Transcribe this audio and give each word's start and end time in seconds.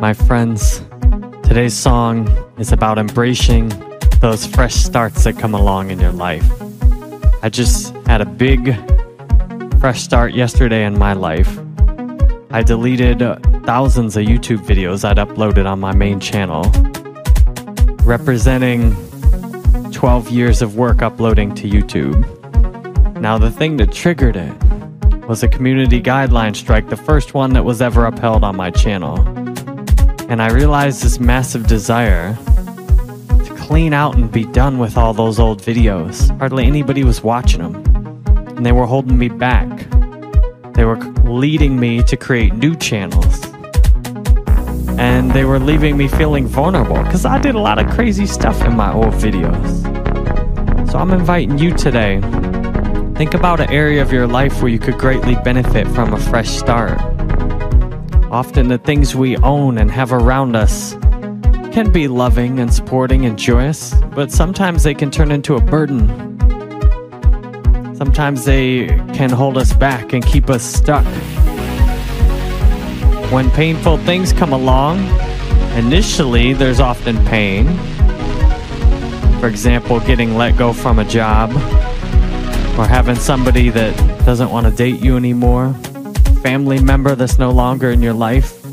My 0.00 0.14
friends, 0.14 0.82
today's 1.42 1.74
song 1.74 2.26
is 2.58 2.72
about 2.72 2.96
embracing 2.96 3.68
those 4.20 4.46
fresh 4.46 4.74
starts 4.74 5.24
that 5.24 5.38
come 5.38 5.52
along 5.52 5.90
in 5.90 6.00
your 6.00 6.12
life. 6.12 6.42
I 7.42 7.50
just 7.50 7.94
had 8.06 8.22
a 8.22 8.24
big 8.24 8.74
fresh 9.78 10.00
start 10.00 10.32
yesterday 10.32 10.86
in 10.86 10.98
my 10.98 11.12
life. 11.12 11.54
I 12.50 12.62
deleted 12.62 13.18
thousands 13.66 14.16
of 14.16 14.24
YouTube 14.24 14.64
videos 14.64 15.04
I'd 15.04 15.18
uploaded 15.18 15.66
on 15.66 15.80
my 15.80 15.94
main 15.94 16.18
channel, 16.18 16.62
representing 18.02 18.94
12 19.92 20.30
years 20.30 20.62
of 20.62 20.76
work 20.76 21.02
uploading 21.02 21.54
to 21.56 21.68
YouTube. 21.68 22.24
Now, 23.20 23.36
the 23.36 23.50
thing 23.50 23.76
that 23.76 23.92
triggered 23.92 24.36
it 24.36 24.54
was 25.28 25.42
a 25.42 25.48
community 25.48 26.00
guideline 26.00 26.56
strike, 26.56 26.88
the 26.88 26.96
first 26.96 27.34
one 27.34 27.52
that 27.52 27.66
was 27.66 27.82
ever 27.82 28.06
upheld 28.06 28.44
on 28.44 28.56
my 28.56 28.70
channel. 28.70 29.39
And 30.30 30.40
I 30.40 30.52
realized 30.52 31.02
this 31.02 31.18
massive 31.18 31.66
desire 31.66 32.36
to 32.36 33.54
clean 33.58 33.92
out 33.92 34.14
and 34.14 34.30
be 34.30 34.44
done 34.44 34.78
with 34.78 34.96
all 34.96 35.12
those 35.12 35.40
old 35.40 35.60
videos. 35.60 36.30
Hardly 36.38 36.66
anybody 36.66 37.02
was 37.02 37.20
watching 37.20 37.60
them, 37.60 37.74
and 38.56 38.64
they 38.64 38.70
were 38.70 38.86
holding 38.86 39.18
me 39.18 39.28
back. 39.28 39.68
They 40.74 40.84
were 40.84 40.98
leading 41.24 41.80
me 41.80 42.04
to 42.04 42.16
create 42.16 42.54
new 42.54 42.76
channels. 42.76 43.44
And 45.00 45.32
they 45.32 45.44
were 45.44 45.58
leaving 45.58 45.96
me 45.96 46.06
feeling 46.06 46.46
vulnerable 46.46 47.02
because 47.02 47.26
I 47.26 47.40
did 47.40 47.56
a 47.56 47.60
lot 47.60 47.80
of 47.84 47.90
crazy 47.90 48.26
stuff 48.26 48.64
in 48.64 48.76
my 48.76 48.92
old 48.92 49.14
videos. 49.14 50.88
So 50.92 50.98
I'm 50.98 51.10
inviting 51.10 51.58
you 51.58 51.74
today. 51.74 52.20
Think 53.16 53.34
about 53.34 53.58
an 53.58 53.68
area 53.70 54.00
of 54.00 54.12
your 54.12 54.28
life 54.28 54.62
where 54.62 54.70
you 54.70 54.78
could 54.78 54.96
greatly 54.96 55.34
benefit 55.42 55.88
from 55.88 56.14
a 56.14 56.20
fresh 56.20 56.50
start. 56.50 57.00
Often 58.30 58.68
the 58.68 58.78
things 58.78 59.16
we 59.16 59.36
own 59.38 59.76
and 59.76 59.90
have 59.90 60.12
around 60.12 60.54
us 60.54 60.94
can 61.72 61.90
be 61.90 62.06
loving 62.06 62.60
and 62.60 62.72
supporting 62.72 63.26
and 63.26 63.36
joyous, 63.36 63.92
but 64.14 64.30
sometimes 64.30 64.84
they 64.84 64.94
can 64.94 65.10
turn 65.10 65.32
into 65.32 65.56
a 65.56 65.60
burden. 65.60 66.06
Sometimes 67.96 68.44
they 68.44 68.86
can 69.14 69.30
hold 69.30 69.58
us 69.58 69.72
back 69.72 70.12
and 70.12 70.24
keep 70.24 70.48
us 70.48 70.62
stuck. 70.62 71.04
When 73.32 73.50
painful 73.50 73.98
things 73.98 74.32
come 74.32 74.52
along, 74.52 75.00
initially 75.76 76.52
there's 76.52 76.78
often 76.78 77.16
pain. 77.26 77.66
For 79.40 79.48
example, 79.48 79.98
getting 79.98 80.36
let 80.36 80.56
go 80.56 80.72
from 80.72 81.00
a 81.00 81.04
job, 81.04 81.50
or 82.78 82.86
having 82.86 83.16
somebody 83.16 83.70
that 83.70 83.96
doesn't 84.24 84.50
want 84.50 84.68
to 84.68 84.72
date 84.72 85.00
you 85.00 85.16
anymore, 85.16 85.74
family 86.42 86.82
member 86.82 87.14
that's 87.14 87.38
no 87.38 87.50
longer 87.50 87.90
in 87.90 88.00
your 88.00 88.14
life. 88.14 88.64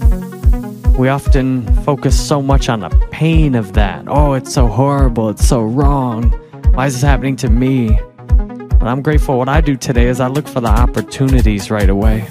We 0.97 1.09
often 1.09 1.65
focus 1.83 2.19
so 2.19 2.41
much 2.41 2.69
on 2.69 2.79
the 2.79 2.89
pain 3.11 3.55
of 3.55 3.73
that. 3.73 4.05
Oh, 4.07 4.33
it's 4.33 4.53
so 4.53 4.67
horrible. 4.67 5.29
It's 5.29 5.45
so 5.45 5.61
wrong. 5.61 6.31
Why 6.73 6.87
is 6.87 6.93
this 6.93 7.03
happening 7.03 7.35
to 7.37 7.49
me? 7.49 7.99
But 8.27 8.83
I'm 8.87 9.01
grateful. 9.01 9.37
What 9.37 9.49
I 9.49 9.61
do 9.61 9.75
today 9.75 10.07
is 10.07 10.19
I 10.19 10.27
look 10.27 10.47
for 10.47 10.61
the 10.61 10.69
opportunities 10.69 11.69
right 11.69 11.89
away. 11.89 12.27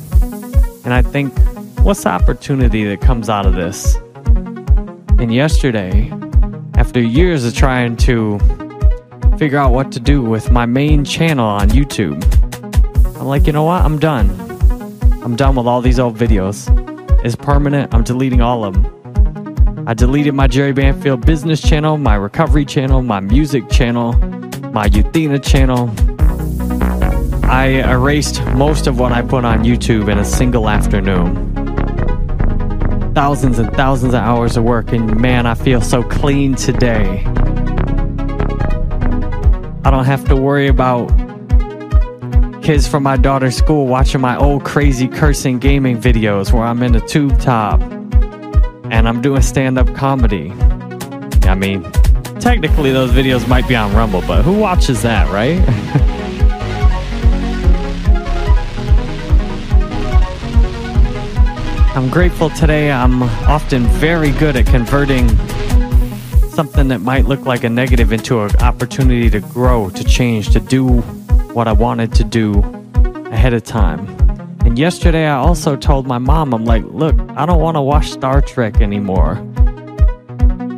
And 0.84 0.94
I 0.94 1.02
think, 1.02 1.32
what's 1.80 2.04
the 2.04 2.10
opportunity 2.10 2.84
that 2.84 3.00
comes 3.00 3.28
out 3.28 3.44
of 3.44 3.54
this? 3.54 3.96
And 5.18 5.34
yesterday, 5.34 6.10
after 6.74 7.00
years 7.00 7.44
of 7.44 7.54
trying 7.54 7.96
to 7.98 8.38
figure 9.38 9.58
out 9.58 9.72
what 9.72 9.92
to 9.92 10.00
do 10.00 10.22
with 10.22 10.50
my 10.50 10.64
main 10.66 11.04
channel 11.04 11.46
on 11.46 11.68
YouTube, 11.70 12.24
I'm 13.18 13.26
like, 13.26 13.46
you 13.46 13.52
know 13.52 13.64
what? 13.64 13.82
I'm 13.82 13.98
done. 13.98 14.45
I'm 15.26 15.34
done 15.34 15.56
with 15.56 15.66
all 15.66 15.80
these 15.80 15.98
old 15.98 16.16
videos. 16.16 16.68
It's 17.24 17.34
permanent. 17.34 17.92
I'm 17.92 18.04
deleting 18.04 18.40
all 18.40 18.62
of 18.62 18.74
them. 18.74 19.84
I 19.88 19.92
deleted 19.92 20.34
my 20.34 20.46
Jerry 20.46 20.72
Banfield 20.72 21.26
business 21.26 21.60
channel, 21.60 21.98
my 21.98 22.14
recovery 22.14 22.64
channel, 22.64 23.02
my 23.02 23.18
music 23.18 23.68
channel, 23.68 24.12
my 24.70 24.88
Euthena 24.88 25.42
channel. 25.42 25.92
I 27.44 27.82
erased 27.90 28.40
most 28.54 28.86
of 28.86 29.00
what 29.00 29.10
I 29.10 29.22
put 29.22 29.44
on 29.44 29.64
YouTube 29.64 30.08
in 30.08 30.18
a 30.18 30.24
single 30.24 30.68
afternoon. 30.68 31.52
Thousands 33.12 33.58
and 33.58 33.74
thousands 33.74 34.14
of 34.14 34.20
hours 34.20 34.56
of 34.56 34.62
work, 34.62 34.92
and 34.92 35.20
man, 35.20 35.44
I 35.44 35.54
feel 35.54 35.80
so 35.80 36.04
clean 36.04 36.54
today. 36.54 37.24
I 39.84 39.90
don't 39.90 40.04
have 40.04 40.24
to 40.28 40.36
worry 40.36 40.68
about 40.68 41.10
kids 42.66 42.88
from 42.88 43.04
my 43.04 43.16
daughter's 43.16 43.56
school 43.56 43.86
watching 43.86 44.20
my 44.20 44.36
old 44.36 44.64
crazy 44.64 45.06
cursing 45.06 45.56
gaming 45.56 45.96
videos 45.96 46.52
where 46.52 46.64
I'm 46.64 46.82
in 46.82 46.96
a 46.96 47.00
tube 47.00 47.38
top 47.38 47.80
and 48.90 49.08
I'm 49.08 49.22
doing 49.22 49.40
stand 49.40 49.78
up 49.78 49.94
comedy. 49.94 50.50
I 51.42 51.54
mean, 51.54 51.84
technically 52.40 52.90
those 52.90 53.12
videos 53.12 53.46
might 53.46 53.68
be 53.68 53.76
on 53.76 53.94
Rumble, 53.94 54.20
but 54.22 54.42
who 54.42 54.58
watches 54.58 55.00
that, 55.02 55.32
right? 55.32 55.60
I'm 61.96 62.10
grateful 62.10 62.50
today. 62.50 62.90
I'm 62.90 63.22
often 63.22 63.84
very 63.84 64.32
good 64.32 64.56
at 64.56 64.66
converting 64.66 65.28
something 66.48 66.88
that 66.88 67.00
might 67.00 67.26
look 67.26 67.46
like 67.46 67.62
a 67.62 67.68
negative 67.68 68.10
into 68.12 68.40
an 68.40 68.50
opportunity 68.56 69.30
to 69.30 69.38
grow, 69.38 69.88
to 69.90 70.02
change, 70.02 70.50
to 70.50 70.58
do 70.58 71.04
what 71.56 71.66
I 71.66 71.72
wanted 71.72 72.12
to 72.12 72.22
do 72.22 72.60
ahead 73.32 73.54
of 73.54 73.64
time. 73.64 74.06
And 74.66 74.78
yesterday, 74.78 75.26
I 75.26 75.36
also 75.36 75.74
told 75.74 76.06
my 76.06 76.18
mom, 76.18 76.52
I'm 76.52 76.66
like, 76.66 76.84
look, 76.84 77.18
I 77.30 77.46
don't 77.46 77.62
want 77.62 77.78
to 77.78 77.80
watch 77.80 78.10
Star 78.10 78.42
Trek 78.42 78.82
anymore. 78.82 79.36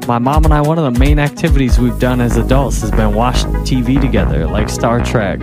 My 0.06 0.20
mom 0.20 0.44
and 0.44 0.54
I, 0.54 0.60
one 0.60 0.78
of 0.78 0.94
the 0.94 1.00
main 1.00 1.18
activities 1.18 1.80
we've 1.80 1.98
done 1.98 2.20
as 2.20 2.36
adults 2.36 2.80
has 2.82 2.92
been 2.92 3.12
watch 3.12 3.38
TV 3.66 4.00
together, 4.00 4.46
like 4.46 4.68
Star 4.68 5.04
Trek. 5.04 5.40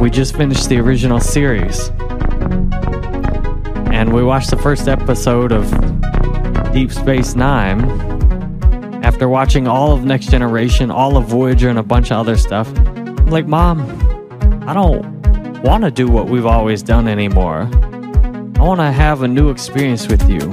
We 0.00 0.08
just 0.08 0.36
finished 0.36 0.68
the 0.68 0.78
original 0.78 1.18
series. 1.18 1.88
And 3.90 4.14
we 4.14 4.22
watched 4.22 4.50
the 4.50 4.58
first 4.58 4.86
episode 4.86 5.50
of 5.50 5.68
Deep 6.72 6.92
Space 6.92 7.34
Nine. 7.34 7.80
After 9.02 9.28
watching 9.28 9.66
all 9.66 9.90
of 9.90 10.04
Next 10.04 10.30
Generation, 10.30 10.92
all 10.92 11.16
of 11.16 11.26
Voyager, 11.26 11.70
and 11.70 11.78
a 11.80 11.82
bunch 11.82 12.12
of 12.12 12.18
other 12.18 12.36
stuff, 12.36 12.68
like, 13.30 13.46
Mom, 13.46 13.80
I 14.68 14.74
don't 14.74 15.62
want 15.62 15.84
to 15.84 15.90
do 15.90 16.06
what 16.08 16.28
we've 16.28 16.46
always 16.46 16.82
done 16.82 17.08
anymore. 17.08 17.68
I 18.56 18.60
want 18.60 18.80
to 18.80 18.90
have 18.90 19.22
a 19.22 19.28
new 19.28 19.50
experience 19.50 20.08
with 20.08 20.28
you. 20.30 20.52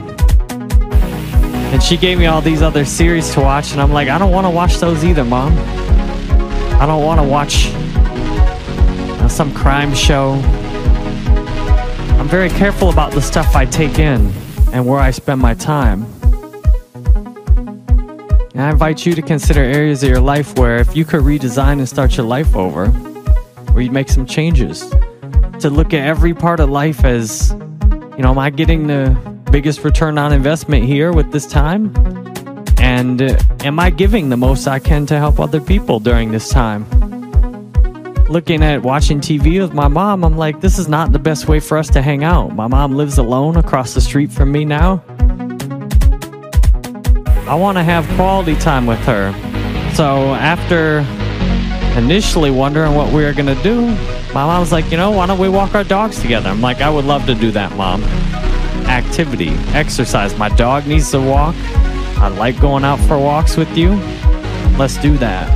And 1.73 1.81
she 1.81 1.97
gave 1.97 2.19
me 2.19 2.25
all 2.25 2.41
these 2.41 2.61
other 2.61 2.85
series 2.85 3.33
to 3.33 3.41
watch, 3.41 3.71
and 3.71 3.81
I'm 3.81 3.91
like, 3.91 4.07
I 4.07 4.17
don't 4.17 4.31
want 4.31 4.45
to 4.45 4.51
watch 4.51 4.77
those 4.77 5.03
either, 5.03 5.23
Mom. 5.23 5.53
I 6.79 6.85
don't 6.85 7.03
want 7.03 7.21
to 7.21 7.27
watch 7.27 7.67
uh, 9.21 9.27
some 9.27 9.53
crime 9.53 9.93
show. 9.95 10.33
I'm 12.19 12.27
very 12.27 12.49
careful 12.49 12.89
about 12.89 13.11
the 13.11 13.21
stuff 13.21 13.55
I 13.55 13.65
take 13.65 13.99
in 13.99 14.31
and 14.71 14.85
where 14.85 14.99
I 14.99 15.11
spend 15.11 15.41
my 15.41 15.53
time. 15.53 16.05
And 18.53 18.61
I 18.61 18.69
invite 18.69 19.03
you 19.03 19.15
to 19.15 19.21
consider 19.23 19.61
areas 19.61 20.03
of 20.03 20.09
your 20.09 20.19
life 20.19 20.57
where 20.59 20.77
if 20.77 20.95
you 20.95 21.05
could 21.05 21.21
redesign 21.21 21.79
and 21.79 21.89
start 21.89 22.17
your 22.17 22.27
life 22.27 22.55
over, 22.55 22.87
where 23.71 23.81
you'd 23.81 23.91
make 23.91 24.09
some 24.09 24.27
changes. 24.27 24.87
To 25.59 25.71
look 25.71 25.91
at 25.91 26.05
every 26.05 26.35
part 26.35 26.59
of 26.59 26.69
life 26.69 27.03
as, 27.03 27.49
you 27.51 28.19
know, 28.19 28.29
am 28.29 28.37
I 28.37 28.51
getting 28.51 28.85
the 28.85 29.17
biggest 29.51 29.83
return 29.83 30.19
on 30.19 30.31
investment 30.31 30.85
here 30.85 31.11
with 31.11 31.31
this 31.31 31.47
time? 31.47 31.95
And 32.77 33.23
uh, 33.23 33.39
am 33.61 33.79
I 33.79 33.89
giving 33.89 34.29
the 34.29 34.37
most 34.37 34.67
I 34.67 34.77
can 34.77 35.07
to 35.07 35.17
help 35.17 35.39
other 35.39 35.59
people 35.59 35.99
during 35.99 36.31
this 36.31 36.49
time? 36.49 36.87
Looking 38.29 38.63
at 38.63 38.83
watching 38.83 39.19
TV 39.19 39.61
with 39.61 39.73
my 39.73 39.87
mom, 39.87 40.23
I'm 40.23 40.37
like, 40.37 40.61
this 40.61 40.77
is 40.77 40.87
not 40.87 41.11
the 41.11 41.19
best 41.19 41.47
way 41.47 41.59
for 41.59 41.75
us 41.75 41.89
to 41.89 42.03
hang 42.03 42.23
out. 42.23 42.55
My 42.55 42.67
mom 42.67 42.93
lives 42.93 43.17
alone 43.17 43.57
across 43.57 43.95
the 43.95 44.01
street 44.01 44.31
from 44.31 44.51
me 44.51 44.63
now. 44.63 45.03
I 47.53 47.55
want 47.55 47.77
to 47.77 47.83
have 47.83 48.07
quality 48.15 48.55
time 48.55 48.87
with 48.87 48.97
her. 49.01 49.31
So 49.93 50.33
after 50.33 51.01
initially 51.95 52.49
wondering 52.49 52.95
what 52.95 53.13
we 53.13 53.23
were 53.23 53.31
going 53.31 53.55
to 53.55 53.61
do, 53.61 53.89
my 54.33 54.43
mom's 54.43 54.71
like, 54.71 54.89
you 54.89 54.97
know, 54.97 55.11
why 55.11 55.27
don't 55.27 55.37
we 55.37 55.49
walk 55.49 55.75
our 55.75 55.83
dogs 55.83 56.19
together? 56.19 56.49
I'm 56.49 56.61
like, 56.61 56.81
I 56.81 56.89
would 56.89 57.05
love 57.05 57.27
to 57.27 57.35
do 57.35 57.51
that, 57.51 57.71
mom. 57.73 58.03
Activity, 58.85 59.49
exercise. 59.75 60.35
My 60.35 60.49
dog 60.49 60.87
needs 60.87 61.11
to 61.11 61.21
walk. 61.21 61.53
I 62.17 62.29
like 62.29 62.59
going 62.59 62.83
out 62.83 62.99
for 63.01 63.19
walks 63.19 63.55
with 63.55 63.77
you. 63.77 63.91
Let's 64.79 64.97
do 64.97 65.15
that. 65.19 65.47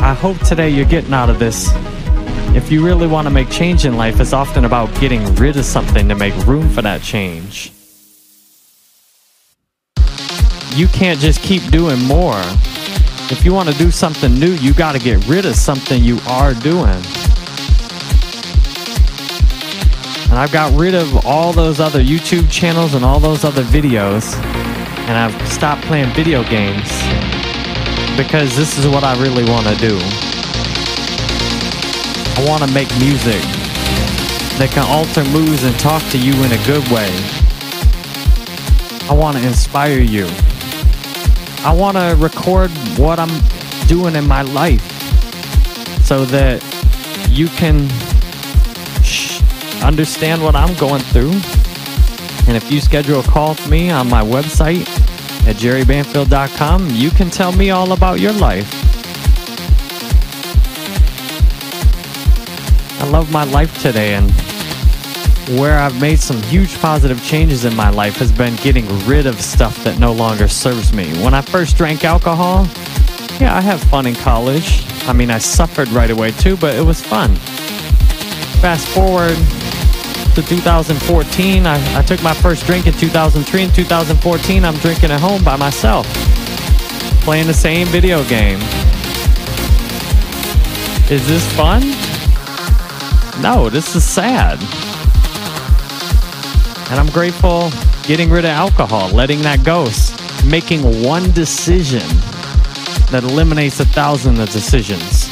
I 0.00 0.14
hope 0.14 0.38
today 0.38 0.70
you're 0.70 0.86
getting 0.86 1.12
out 1.12 1.28
of 1.28 1.38
this. 1.38 1.68
If 2.56 2.72
you 2.72 2.82
really 2.82 3.06
want 3.06 3.26
to 3.26 3.30
make 3.30 3.50
change 3.50 3.84
in 3.84 3.98
life, 3.98 4.18
it's 4.18 4.32
often 4.32 4.64
about 4.64 4.98
getting 5.00 5.22
rid 5.34 5.58
of 5.58 5.66
something 5.66 6.08
to 6.08 6.14
make 6.14 6.34
room 6.46 6.66
for 6.70 6.80
that 6.80 7.02
change. 7.02 7.74
You 10.74 10.86
can't 10.88 11.18
just 11.18 11.42
keep 11.42 11.62
doing 11.70 11.98
more. 12.04 12.40
If 13.30 13.44
you 13.44 13.52
want 13.52 13.68
to 13.68 13.78
do 13.78 13.90
something 13.90 14.32
new, 14.34 14.52
you 14.52 14.72
got 14.72 14.92
to 14.92 14.98
get 14.98 15.26
rid 15.26 15.46
of 15.46 15.54
something 15.54 16.02
you 16.02 16.18
are 16.26 16.54
doing. 16.54 17.02
And 20.30 20.38
I've 20.38 20.52
got 20.52 20.72
rid 20.78 20.94
of 20.94 21.26
all 21.26 21.52
those 21.52 21.80
other 21.80 22.00
YouTube 22.00 22.50
channels 22.50 22.94
and 22.94 23.04
all 23.04 23.18
those 23.18 23.44
other 23.44 23.64
videos. 23.64 24.34
And 25.08 25.18
I've 25.18 25.48
stopped 25.48 25.82
playing 25.82 26.12
video 26.14 26.44
games 26.44 26.88
because 28.16 28.56
this 28.56 28.78
is 28.78 28.86
what 28.86 29.02
I 29.02 29.20
really 29.20 29.44
want 29.50 29.66
to 29.66 29.74
do. 29.76 29.98
I 32.36 32.44
want 32.48 32.62
to 32.62 32.72
make 32.72 32.88
music 33.00 33.42
that 34.58 34.70
can 34.72 34.86
alter 34.86 35.24
moods 35.30 35.64
and 35.64 35.76
talk 35.80 36.02
to 36.10 36.18
you 36.18 36.32
in 36.44 36.52
a 36.52 36.64
good 36.64 36.86
way. 36.92 37.10
I 39.08 39.14
want 39.14 39.36
to 39.36 39.42
inspire 39.44 39.98
you. 39.98 40.28
I 41.62 41.74
want 41.74 41.96
to 41.98 42.16
record 42.18 42.70
what 42.98 43.18
I'm 43.18 43.30
doing 43.86 44.14
in 44.16 44.26
my 44.26 44.42
life 44.42 44.82
so 46.02 46.24
that 46.24 46.62
you 47.28 47.48
can 47.48 47.82
understand 49.84 50.42
what 50.42 50.56
I'm 50.56 50.74
going 50.76 51.02
through. 51.02 51.32
And 52.48 52.56
if 52.56 52.70
you 52.72 52.80
schedule 52.80 53.20
a 53.20 53.22
call 53.22 53.50
with 53.50 53.68
me 53.68 53.90
on 53.90 54.08
my 54.08 54.22
website 54.22 54.88
at 55.46 55.56
jerrybanfield.com, 55.56 56.90
you 56.90 57.10
can 57.10 57.30
tell 57.30 57.52
me 57.52 57.70
all 57.70 57.92
about 57.92 58.20
your 58.20 58.32
life. 58.32 58.68
I 63.00 63.08
love 63.08 63.30
my 63.30 63.44
life 63.44 63.80
today, 63.80 64.14
and 64.14 64.30
where 65.58 65.78
I've 65.78 66.00
made 66.00 66.20
some 66.20 66.40
huge 66.42 66.78
positive 66.80 67.24
changes 67.24 67.64
in 67.64 67.74
my 67.74 67.90
life 67.90 68.16
has 68.16 68.30
been 68.30 68.54
getting 68.56 68.86
rid 69.04 69.26
of 69.26 69.40
stuff 69.40 69.82
that 69.82 69.98
no 69.98 70.12
longer 70.12 70.46
serves 70.46 70.92
me. 70.92 71.10
When 71.24 71.34
I 71.34 71.40
first 71.40 71.76
drank 71.76 72.04
alcohol, 72.04 72.68
yeah, 73.40 73.56
I 73.56 73.60
had 73.60 73.80
fun 73.80 74.06
in 74.06 74.14
college. 74.14 74.84
I 75.08 75.12
mean, 75.12 75.30
I 75.30 75.38
suffered 75.38 75.88
right 75.88 76.10
away 76.10 76.30
too, 76.30 76.56
but 76.56 76.76
it 76.76 76.82
was 76.82 77.00
fun. 77.00 77.34
Fast 78.60 78.86
forward 78.88 79.36
to 80.36 80.42
2014, 80.42 81.66
I, 81.66 81.98
I 81.98 82.02
took 82.02 82.22
my 82.22 82.34
first 82.34 82.64
drink 82.66 82.86
in 82.86 82.92
2003. 82.92 83.62
In 83.62 83.70
2014, 83.72 84.64
I'm 84.64 84.76
drinking 84.76 85.10
at 85.10 85.20
home 85.20 85.42
by 85.42 85.56
myself, 85.56 86.06
playing 87.24 87.48
the 87.48 87.54
same 87.54 87.88
video 87.88 88.22
game. 88.24 88.60
Is 91.10 91.26
this 91.26 91.44
fun? 91.56 91.80
No, 93.42 93.68
this 93.68 93.96
is 93.96 94.04
sad. 94.04 94.60
And 96.90 96.98
I'm 96.98 97.08
grateful 97.10 97.70
getting 98.02 98.30
rid 98.30 98.44
of 98.44 98.50
alcohol, 98.50 99.10
letting 99.10 99.42
that 99.42 99.64
go, 99.64 99.88
making 100.44 100.82
one 101.04 101.30
decision 101.30 102.02
that 103.12 103.22
eliminates 103.22 103.78
a 103.78 103.84
thousand 103.84 104.40
of 104.40 104.50
decisions. 104.50 105.30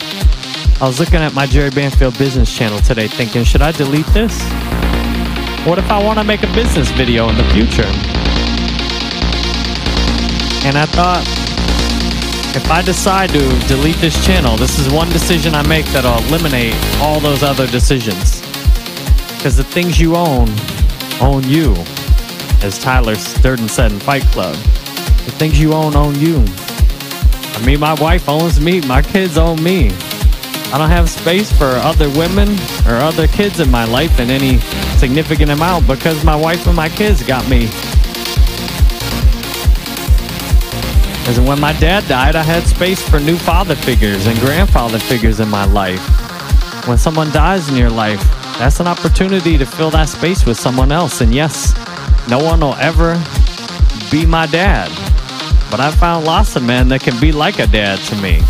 I 0.80 0.86
was 0.86 1.00
looking 1.00 1.16
at 1.16 1.34
my 1.34 1.46
Jerry 1.46 1.70
Banfield 1.70 2.16
business 2.16 2.56
channel 2.56 2.78
today 2.78 3.08
thinking, 3.08 3.42
should 3.42 3.62
I 3.62 3.72
delete 3.72 4.06
this? 4.06 4.40
What 5.66 5.78
if 5.78 5.90
I 5.90 6.00
want 6.00 6.20
to 6.20 6.24
make 6.24 6.44
a 6.44 6.52
business 6.54 6.90
video 6.92 7.28
in 7.28 7.36
the 7.36 7.44
future? 7.50 7.88
And 10.64 10.78
I 10.78 10.86
thought, 10.86 11.24
if 12.54 12.70
I 12.70 12.82
decide 12.82 13.30
to 13.30 13.66
delete 13.66 13.96
this 13.96 14.24
channel, 14.24 14.56
this 14.56 14.78
is 14.78 14.92
one 14.92 15.08
decision 15.08 15.56
I 15.56 15.66
make 15.66 15.86
that'll 15.86 16.24
eliminate 16.28 16.74
all 17.00 17.18
those 17.18 17.42
other 17.42 17.66
decisions. 17.66 18.40
Because 19.36 19.56
the 19.56 19.64
things 19.64 19.98
you 19.98 20.14
own, 20.14 20.46
own 21.20 21.48
you. 21.48 21.74
As 22.62 22.78
Tyler 22.78 23.14
Durden 23.42 23.68
said 23.68 23.92
in 23.92 23.98
Fight 23.98 24.22
Club, 24.32 24.54
the 24.54 25.32
things 25.32 25.60
you 25.60 25.72
own, 25.72 25.94
own 25.94 26.18
you. 26.18 26.44
I 27.54 27.62
mean, 27.64 27.80
my 27.80 27.94
wife 27.94 28.28
owns 28.28 28.60
me, 28.60 28.80
my 28.82 29.02
kids 29.02 29.38
own 29.38 29.62
me. 29.62 29.90
I 30.70 30.78
don't 30.78 30.90
have 30.90 31.08
space 31.08 31.50
for 31.50 31.66
other 31.66 32.08
women 32.10 32.48
or 32.86 32.96
other 32.96 33.26
kids 33.26 33.60
in 33.60 33.70
my 33.70 33.84
life 33.84 34.20
in 34.20 34.30
any 34.30 34.58
significant 34.98 35.50
amount 35.50 35.86
because 35.86 36.24
my 36.24 36.36
wife 36.36 36.66
and 36.66 36.76
my 36.76 36.88
kids 36.88 37.22
got 37.22 37.48
me 37.48 37.68
Because 41.28 41.46
when 41.46 41.60
my 41.60 41.74
dad 41.74 42.08
died, 42.08 42.36
I 42.36 42.42
had 42.42 42.62
space 42.62 43.06
for 43.06 43.20
new 43.20 43.36
father 43.36 43.74
figures 43.74 44.26
and 44.26 44.38
grandfather 44.40 44.98
figures 44.98 45.40
in 45.40 45.48
my 45.50 45.66
life. 45.66 46.00
When 46.88 46.96
someone 46.96 47.30
dies 47.32 47.68
in 47.68 47.76
your 47.76 47.90
life, 47.90 48.37
that's 48.58 48.80
an 48.80 48.88
opportunity 48.88 49.56
to 49.56 49.64
fill 49.64 49.90
that 49.90 50.08
space 50.08 50.44
with 50.44 50.58
someone 50.58 50.90
else. 50.90 51.20
And 51.20 51.32
yes, 51.32 51.76
no 52.28 52.38
one 52.38 52.60
will 52.60 52.74
ever 52.74 53.14
be 54.10 54.26
my 54.26 54.46
dad. 54.46 54.88
But 55.70 55.78
I 55.78 55.92
found 55.92 56.24
lots 56.24 56.56
of 56.56 56.64
men 56.64 56.88
that 56.88 57.00
can 57.00 57.18
be 57.20 57.30
like 57.30 57.60
a 57.60 57.68
dad 57.68 58.00
to 58.06 58.16
me. 58.16 58.40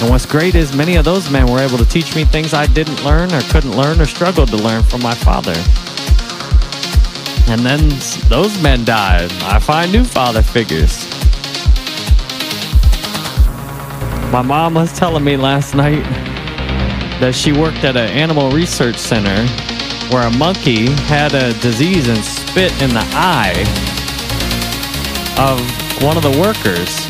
And 0.00 0.10
what's 0.10 0.26
great 0.26 0.56
is 0.56 0.74
many 0.74 0.96
of 0.96 1.04
those 1.04 1.30
men 1.30 1.46
were 1.46 1.60
able 1.60 1.78
to 1.78 1.84
teach 1.84 2.16
me 2.16 2.24
things 2.24 2.52
I 2.54 2.66
didn't 2.66 3.04
learn 3.04 3.32
or 3.32 3.40
couldn't 3.42 3.76
learn 3.76 4.00
or 4.00 4.06
struggled 4.06 4.48
to 4.48 4.56
learn 4.56 4.82
from 4.82 5.00
my 5.00 5.14
father. 5.14 5.54
And 7.52 7.60
then 7.60 7.88
those 8.28 8.60
men 8.62 8.84
died. 8.84 9.30
I 9.44 9.60
find 9.60 9.92
new 9.92 10.04
father 10.04 10.42
figures. 10.42 11.06
My 14.32 14.42
mom 14.42 14.74
was 14.74 14.92
telling 14.92 15.22
me 15.24 15.36
last 15.36 15.74
night 15.74 16.29
that 17.20 17.34
she 17.34 17.52
worked 17.52 17.84
at 17.84 17.96
an 17.96 18.08
animal 18.08 18.50
research 18.50 18.96
center 18.96 19.46
where 20.08 20.26
a 20.26 20.30
monkey 20.38 20.90
had 21.04 21.34
a 21.34 21.52
disease 21.60 22.08
and 22.08 22.18
spit 22.24 22.72
in 22.80 22.88
the 22.90 23.04
eye 23.12 23.60
of 25.38 25.60
one 26.02 26.16
of 26.16 26.22
the 26.22 26.40
workers. 26.40 27.06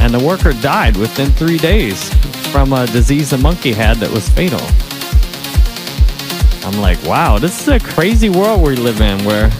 And 0.00 0.12
the 0.12 0.22
worker 0.22 0.52
died 0.52 0.96
within 0.98 1.30
three 1.30 1.56
days 1.56 2.12
from 2.52 2.74
a 2.74 2.86
disease 2.86 3.30
the 3.30 3.38
monkey 3.38 3.72
had 3.72 3.96
that 3.96 4.10
was 4.10 4.28
fatal. 4.28 4.60
I'm 6.66 6.80
like, 6.80 7.02
wow, 7.04 7.38
this 7.38 7.62
is 7.62 7.68
a 7.68 7.80
crazy 7.80 8.28
world 8.28 8.60
we 8.62 8.76
live 8.76 9.00
in 9.00 9.24
where 9.24 9.50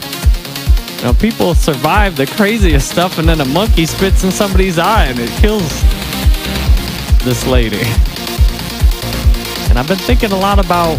you 0.98 1.04
know, 1.04 1.14
people 1.14 1.54
survive 1.54 2.16
the 2.16 2.26
craziest 2.26 2.90
stuff 2.90 3.18
and 3.18 3.26
then 3.26 3.40
a 3.40 3.46
monkey 3.46 3.86
spits 3.86 4.24
in 4.24 4.30
somebody's 4.30 4.78
eye 4.78 5.06
and 5.06 5.18
it 5.18 5.30
kills 5.40 5.68
this 7.24 7.46
lady. 7.46 7.82
And 9.74 9.80
I've 9.80 9.88
been 9.88 9.98
thinking 9.98 10.30
a 10.30 10.36
lot 10.36 10.64
about 10.64 10.94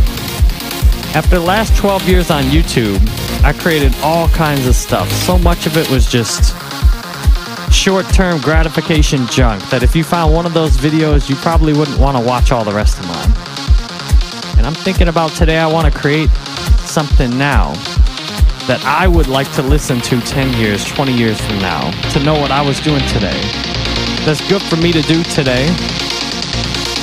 after 1.15 1.39
the 1.39 1.45
last 1.45 1.77
12 1.77 2.09
years 2.09 2.29
on 2.29 2.43
YouTube, 2.43 2.99
I 3.41 3.53
created 3.53 3.95
all 4.03 4.27
kinds 4.27 4.67
of 4.67 4.75
stuff. 4.75 5.09
So 5.09 5.37
much 5.37 5.65
of 5.65 5.77
it 5.77 5.89
was 5.89 6.11
just 6.11 6.53
short 7.71 8.05
term 8.07 8.41
gratification 8.41 9.27
junk 9.27 9.63
that 9.69 9.81
if 9.81 9.95
you 9.95 10.03
found 10.03 10.33
one 10.33 10.45
of 10.45 10.53
those 10.53 10.75
videos, 10.75 11.29
you 11.29 11.37
probably 11.37 11.71
wouldn't 11.71 11.97
want 11.97 12.17
to 12.17 12.21
watch 12.21 12.51
all 12.51 12.65
the 12.65 12.73
rest 12.73 12.99
of 12.99 13.07
mine. 13.07 14.57
And 14.57 14.67
I'm 14.67 14.75
thinking 14.75 15.07
about 15.07 15.31
today, 15.31 15.57
I 15.57 15.67
want 15.67 15.89
to 15.89 15.97
create 15.97 16.29
something 16.83 17.37
now 17.37 17.71
that 18.67 18.83
I 18.83 19.07
would 19.07 19.27
like 19.27 19.49
to 19.53 19.61
listen 19.61 20.01
to 20.01 20.19
10 20.19 20.53
years, 20.59 20.83
20 20.83 21.13
years 21.13 21.39
from 21.39 21.59
now, 21.59 21.91
to 22.11 22.19
know 22.19 22.33
what 22.37 22.51
I 22.51 22.61
was 22.61 22.81
doing 22.81 23.07
today. 23.07 23.39
That's 24.25 24.45
good 24.49 24.61
for 24.63 24.75
me 24.75 24.91
to 24.91 25.01
do 25.03 25.23
today 25.23 25.73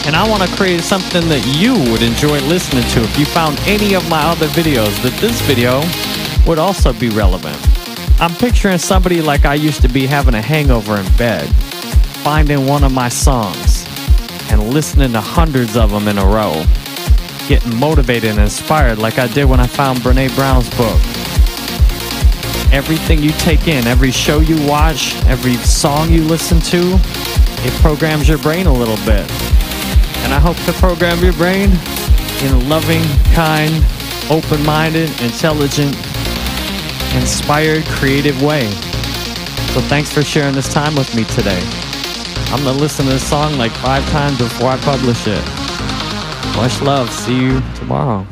and 0.05 0.17
I 0.17 0.29
want 0.29 0.43
to 0.43 0.57
create 0.57 0.81
something 0.81 1.29
that 1.29 1.47
you 1.57 1.75
would 1.91 2.03
enjoy 2.03 2.41
listening 2.49 2.83
to 2.91 3.01
if 3.03 3.19
you 3.19 3.25
found 3.25 3.59
any 3.67 3.95
of 3.95 4.09
my 4.11 4.21
other 4.23 4.47
videos 4.49 5.01
that 5.03 5.17
this 5.21 5.41
video 5.43 5.81
would 6.47 6.59
also 6.59 6.93
be 6.93 7.09
relevant. 7.11 7.57
I'm 8.21 8.35
picturing 8.35 8.79
somebody 8.79 9.23
like 9.23 9.45
I 9.45 9.55
used 9.55 9.81
to 9.83 9.89
be 9.89 10.07
having 10.07 10.35
a 10.35 10.43
hangover 10.43 10.97
in 10.97 11.07
bed, 11.17 11.49
finding 12.25 12.67
one 12.67 12.83
of 12.83 12.93
my 12.93 13.09
songs 13.09 13.87
and 14.51 14.75
listening 14.75 15.13
to 15.13 15.21
hundreds 15.21 15.77
of 15.77 15.91
them 15.93 16.09
in 16.09 16.19
a 16.19 16.27
row, 16.27 16.65
getting 17.47 17.77
motivated 17.77 18.31
and 18.31 18.41
inspired 18.41 18.99
like 18.99 19.19
I 19.19 19.29
did 19.29 19.45
when 19.45 19.61
I 19.61 19.69
found 19.69 20.01
Brene 20.01 20.35
Brown's 20.35 20.69
book. 20.71 20.99
Everything 22.73 23.23
you 23.23 23.31
take 23.33 23.69
in, 23.69 23.87
every 23.87 24.11
show 24.11 24.41
you 24.41 24.67
watch, 24.67 25.15
every 25.27 25.55
song 25.55 26.11
you 26.11 26.25
listen 26.25 26.59
to, 26.61 26.99
it 27.65 27.73
programs 27.81 28.29
your 28.29 28.39
brain 28.39 28.67
a 28.67 28.73
little 28.73 28.97
bit 29.07 29.31
and 30.23 30.33
I 30.33 30.39
hope 30.39 30.57
to 30.65 30.73
program 30.75 31.23
your 31.23 31.33
brain 31.35 31.71
in 32.43 32.53
a 32.55 32.59
loving, 32.69 33.03
kind, 33.35 33.85
open 34.31 34.65
minded, 34.65 35.11
intelligent, 35.21 35.95
inspired, 37.15 37.85
creative 37.87 38.43
way. 38.43 38.71
So 39.73 39.81
thanks 39.83 40.13
for 40.13 40.23
sharing 40.23 40.55
this 40.55 40.73
time 40.73 40.95
with 40.95 41.15
me 41.15 41.25
today. 41.25 41.63
I'm 42.53 42.63
going 42.63 42.77
to 42.77 42.83
listen 42.83 43.07
to 43.07 43.13
this 43.13 43.29
song 43.29 43.57
like 43.57 43.73
five 43.73 44.07
times 44.11 44.39
before 44.39 44.69
I 44.69 44.77
publish 44.79 45.27
it. 45.27 45.45
Much 46.57 46.81
love. 46.83 47.11
See 47.11 47.39
you 47.41 47.63
tomorrow. 47.75 48.27